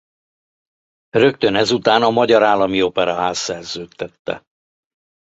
[1.09, 4.43] Rögtön ezután a Magyar Állami Operaház szerződtette.